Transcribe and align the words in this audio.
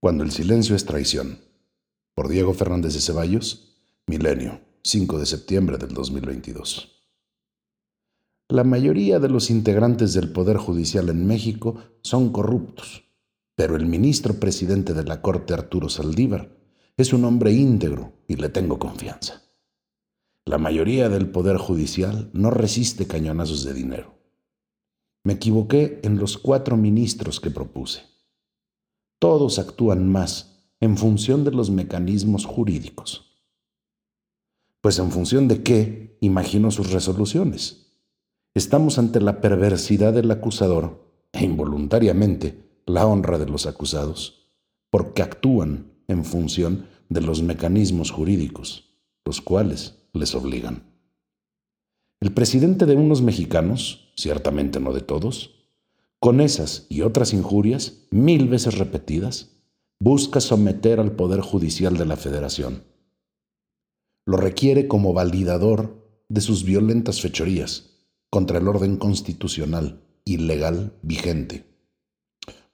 Cuando 0.00 0.22
el 0.22 0.30
silencio 0.30 0.76
es 0.76 0.84
traición. 0.84 1.40
Por 2.14 2.28
Diego 2.28 2.54
Fernández 2.54 2.94
de 2.94 3.00
Ceballos, 3.00 3.74
Milenio, 4.06 4.60
5 4.84 5.18
de 5.18 5.26
septiembre 5.26 5.76
del 5.76 5.92
2022. 5.92 7.10
La 8.48 8.62
mayoría 8.62 9.18
de 9.18 9.28
los 9.28 9.50
integrantes 9.50 10.14
del 10.14 10.30
Poder 10.30 10.56
Judicial 10.56 11.08
en 11.08 11.26
México 11.26 11.82
son 12.00 12.30
corruptos, 12.30 13.10
pero 13.56 13.74
el 13.74 13.86
ministro 13.86 14.34
presidente 14.34 14.94
de 14.94 15.02
la 15.02 15.20
Corte, 15.20 15.52
Arturo 15.52 15.88
Saldívar, 15.88 16.56
es 16.96 17.12
un 17.12 17.24
hombre 17.24 17.50
íntegro 17.50 18.12
y 18.28 18.36
le 18.36 18.50
tengo 18.50 18.78
confianza. 18.78 19.42
La 20.44 20.58
mayoría 20.58 21.08
del 21.08 21.28
Poder 21.28 21.56
Judicial 21.56 22.30
no 22.34 22.52
resiste 22.52 23.08
cañonazos 23.08 23.64
de 23.64 23.74
dinero. 23.74 24.16
Me 25.24 25.32
equivoqué 25.32 25.98
en 26.04 26.18
los 26.18 26.38
cuatro 26.38 26.76
ministros 26.76 27.40
que 27.40 27.50
propuse 27.50 28.17
todos 29.18 29.58
actúan 29.58 30.08
más 30.08 30.64
en 30.80 30.96
función 30.96 31.44
de 31.44 31.50
los 31.50 31.70
mecanismos 31.70 32.44
jurídicos. 32.44 33.36
Pues 34.80 34.98
en 34.98 35.10
función 35.10 35.48
de 35.48 35.62
qué 35.62 36.16
imagino 36.20 36.70
sus 36.70 36.92
resoluciones. 36.92 37.92
Estamos 38.54 38.98
ante 38.98 39.20
la 39.20 39.40
perversidad 39.40 40.12
del 40.12 40.30
acusador 40.30 41.04
e 41.32 41.44
involuntariamente 41.44 42.68
la 42.86 43.06
honra 43.06 43.38
de 43.38 43.46
los 43.46 43.66
acusados, 43.66 44.52
porque 44.90 45.22
actúan 45.22 45.92
en 46.06 46.24
función 46.24 46.86
de 47.08 47.20
los 47.20 47.42
mecanismos 47.42 48.10
jurídicos, 48.10 48.96
los 49.24 49.40
cuales 49.40 49.96
les 50.12 50.34
obligan. 50.34 50.84
El 52.20 52.32
presidente 52.32 52.86
de 52.86 52.96
unos 52.96 53.22
mexicanos, 53.22 54.12
ciertamente 54.16 54.80
no 54.80 54.92
de 54.92 55.02
todos, 55.02 55.57
con 56.20 56.40
esas 56.40 56.86
y 56.88 57.02
otras 57.02 57.32
injurias, 57.32 58.06
mil 58.10 58.48
veces 58.48 58.76
repetidas, 58.76 59.52
busca 60.00 60.40
someter 60.40 60.98
al 61.00 61.12
Poder 61.12 61.40
Judicial 61.40 61.96
de 61.96 62.06
la 62.06 62.16
Federación. 62.16 62.84
Lo 64.26 64.36
requiere 64.36 64.88
como 64.88 65.12
validador 65.12 66.06
de 66.28 66.40
sus 66.40 66.64
violentas 66.64 67.20
fechorías 67.20 67.90
contra 68.30 68.58
el 68.58 68.68
orden 68.68 68.96
constitucional 68.96 70.02
y 70.24 70.38
legal 70.38 70.92
vigente. 71.02 71.64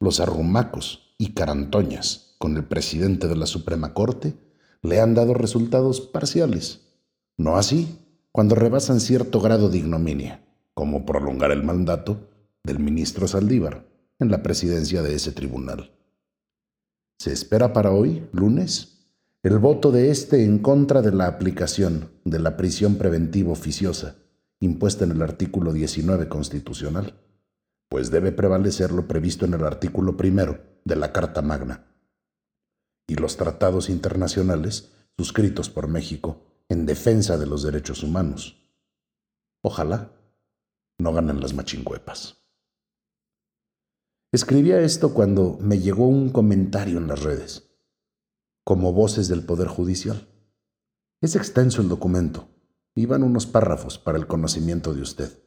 Los 0.00 0.20
arrumacos 0.20 1.14
y 1.18 1.34
carantoñas 1.34 2.36
con 2.38 2.56
el 2.56 2.64
presidente 2.64 3.28
de 3.28 3.36
la 3.36 3.46
Suprema 3.46 3.92
Corte 3.92 4.34
le 4.82 5.00
han 5.00 5.14
dado 5.14 5.34
resultados 5.34 6.00
parciales. 6.00 6.80
No 7.36 7.56
así 7.56 7.98
cuando 8.32 8.54
rebasan 8.54 9.00
cierto 9.00 9.40
grado 9.40 9.68
de 9.68 9.78
ignominia, 9.78 10.42
como 10.74 11.04
prolongar 11.04 11.50
el 11.50 11.62
mandato 11.62 12.31
del 12.64 12.78
ministro 12.78 13.26
Saldívar 13.26 13.86
en 14.18 14.30
la 14.30 14.42
presidencia 14.42 15.02
de 15.02 15.14
ese 15.14 15.32
tribunal. 15.32 15.92
Se 17.18 17.32
espera 17.32 17.72
para 17.72 17.90
hoy, 17.90 18.28
lunes, 18.32 19.06
el 19.42 19.58
voto 19.58 19.90
de 19.90 20.10
este 20.10 20.44
en 20.44 20.60
contra 20.60 21.02
de 21.02 21.12
la 21.12 21.26
aplicación 21.26 22.12
de 22.24 22.38
la 22.38 22.56
prisión 22.56 22.96
preventiva 22.96 23.50
oficiosa 23.50 24.16
impuesta 24.60 25.04
en 25.04 25.10
el 25.10 25.22
artículo 25.22 25.72
19 25.72 26.28
constitucional, 26.28 27.20
pues 27.88 28.12
debe 28.12 28.30
prevalecer 28.30 28.92
lo 28.92 29.08
previsto 29.08 29.44
en 29.44 29.54
el 29.54 29.64
artículo 29.64 30.16
primero 30.16 30.60
de 30.84 30.94
la 30.94 31.12
Carta 31.12 31.42
Magna 31.42 31.88
y 33.08 33.16
los 33.16 33.36
tratados 33.36 33.90
internacionales 33.90 34.92
suscritos 35.18 35.68
por 35.68 35.88
México 35.88 36.64
en 36.68 36.86
defensa 36.86 37.36
de 37.38 37.46
los 37.46 37.64
derechos 37.64 38.04
humanos. 38.04 38.56
Ojalá 39.62 40.12
no 40.98 41.12
ganen 41.12 41.40
las 41.40 41.54
machincuepas. 41.54 42.41
Escribía 44.34 44.80
esto 44.80 45.12
cuando 45.12 45.58
me 45.60 45.78
llegó 45.78 46.06
un 46.06 46.30
comentario 46.30 46.96
en 46.96 47.06
las 47.06 47.22
redes, 47.22 47.70
como 48.64 48.94
voces 48.94 49.28
del 49.28 49.44
Poder 49.44 49.68
Judicial. 49.68 50.26
Es 51.20 51.36
extenso 51.36 51.82
el 51.82 51.90
documento 51.90 52.48
y 52.94 53.04
van 53.04 53.24
unos 53.24 53.44
párrafos 53.44 53.98
para 53.98 54.16
el 54.16 54.26
conocimiento 54.26 54.94
de 54.94 55.02
usted. 55.02 55.38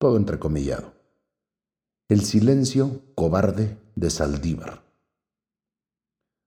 Todo 0.00 0.16
entrecomillado. 0.16 0.94
El 2.08 2.22
silencio 2.22 3.02
cobarde 3.14 3.78
de 3.94 4.10
Saldívar. 4.10 4.82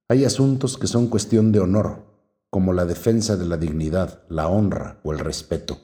Hay 0.09 0.25
asuntos 0.25 0.77
que 0.77 0.87
son 0.87 1.07
cuestión 1.07 1.53
de 1.53 1.61
honor, 1.61 2.03
como 2.49 2.73
la 2.73 2.83
defensa 2.83 3.37
de 3.37 3.45
la 3.45 3.55
dignidad, 3.55 4.25
la 4.27 4.49
honra 4.49 4.99
o 5.05 5.13
el 5.13 5.19
respeto. 5.19 5.79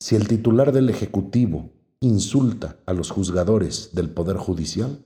Si 0.00 0.16
el 0.16 0.26
titular 0.26 0.72
del 0.72 0.90
Ejecutivo 0.90 1.70
insulta 2.04 2.78
a 2.86 2.92
los 2.92 3.10
juzgadores 3.10 3.90
del 3.92 4.10
Poder 4.10 4.36
Judicial, 4.36 5.04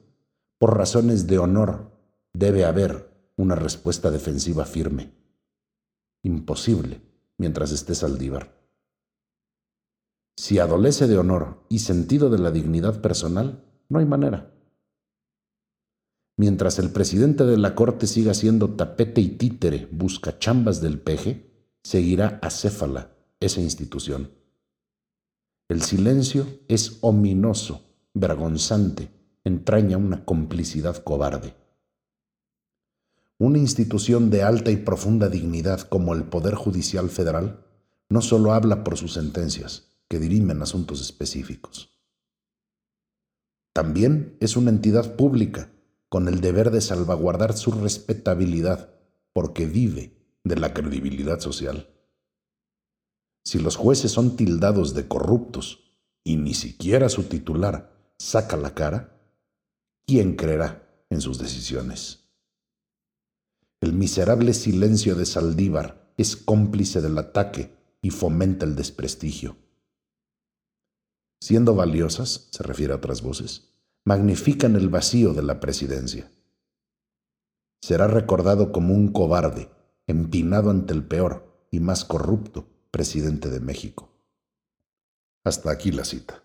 por 0.58 0.76
razones 0.76 1.26
de 1.26 1.38
honor 1.38 1.92
debe 2.32 2.64
haber 2.64 3.10
una 3.36 3.54
respuesta 3.54 4.10
defensiva 4.10 4.64
firme. 4.64 5.12
Imposible 6.22 7.00
mientras 7.38 7.70
esté 7.72 7.94
Saldívar. 7.94 8.58
Si 10.36 10.58
adolece 10.58 11.06
de 11.06 11.18
honor 11.18 11.64
y 11.68 11.80
sentido 11.80 12.30
de 12.30 12.38
la 12.38 12.50
dignidad 12.50 13.00
personal, 13.00 13.64
no 13.88 13.98
hay 13.98 14.06
manera. 14.06 14.52
Mientras 16.36 16.78
el 16.78 16.92
presidente 16.92 17.44
de 17.44 17.56
la 17.56 17.74
Corte 17.74 18.06
siga 18.06 18.34
siendo 18.34 18.74
tapete 18.74 19.20
y 19.20 19.30
títere 19.30 19.88
busca 19.90 20.38
chambas 20.38 20.80
del 20.80 21.00
peje, 21.00 21.50
seguirá 21.82 22.38
acéfala 22.42 23.16
esa 23.40 23.60
institución. 23.60 24.37
El 25.68 25.82
silencio 25.82 26.46
es 26.66 26.96
ominoso, 27.02 27.84
vergonzante, 28.14 29.10
entraña 29.44 29.98
una 29.98 30.24
complicidad 30.24 30.96
cobarde. 31.02 31.54
Una 33.36 33.58
institución 33.58 34.30
de 34.30 34.42
alta 34.42 34.70
y 34.70 34.78
profunda 34.78 35.28
dignidad 35.28 35.82
como 35.82 36.14
el 36.14 36.24
Poder 36.24 36.54
Judicial 36.54 37.10
Federal 37.10 37.66
no 38.08 38.22
solo 38.22 38.54
habla 38.54 38.82
por 38.82 38.96
sus 38.96 39.12
sentencias, 39.12 39.88
que 40.08 40.18
dirimen 40.18 40.62
asuntos 40.62 41.02
específicos. 41.02 41.90
También 43.74 44.38
es 44.40 44.56
una 44.56 44.70
entidad 44.70 45.16
pública 45.16 45.70
con 46.08 46.28
el 46.28 46.40
deber 46.40 46.70
de 46.70 46.80
salvaguardar 46.80 47.52
su 47.52 47.72
respetabilidad 47.72 48.94
porque 49.34 49.66
vive 49.66 50.16
de 50.44 50.56
la 50.56 50.72
credibilidad 50.72 51.40
social. 51.40 51.88
Si 53.48 53.58
los 53.58 53.76
jueces 53.76 54.12
son 54.12 54.36
tildados 54.36 54.92
de 54.92 55.08
corruptos 55.08 55.94
y 56.22 56.36
ni 56.36 56.52
siquiera 56.52 57.08
su 57.08 57.22
titular 57.22 58.12
saca 58.18 58.58
la 58.58 58.74
cara, 58.74 59.22
¿quién 60.06 60.36
creerá 60.36 60.86
en 61.08 61.22
sus 61.22 61.38
decisiones? 61.38 62.28
El 63.80 63.94
miserable 63.94 64.52
silencio 64.52 65.14
de 65.14 65.24
Saldívar 65.24 66.12
es 66.18 66.36
cómplice 66.36 67.00
del 67.00 67.16
ataque 67.16 67.74
y 68.02 68.10
fomenta 68.10 68.66
el 68.66 68.76
desprestigio. 68.76 69.56
Siendo 71.40 71.74
valiosas, 71.74 72.48
se 72.50 72.62
refiere 72.62 72.92
a 72.92 72.96
otras 72.96 73.22
voces, 73.22 73.70
magnifican 74.04 74.76
el 74.76 74.90
vacío 74.90 75.32
de 75.32 75.42
la 75.42 75.58
presidencia. 75.58 76.30
Será 77.80 78.08
recordado 78.08 78.72
como 78.72 78.92
un 78.92 79.10
cobarde, 79.10 79.70
empinado 80.06 80.68
ante 80.68 80.92
el 80.92 81.02
peor 81.02 81.66
y 81.70 81.80
más 81.80 82.04
corrupto 82.04 82.74
presidente 82.90 83.50
de 83.50 83.60
México. 83.60 84.08
Hasta 85.44 85.70
aquí 85.70 85.92
la 85.92 86.04
cita. 86.04 86.42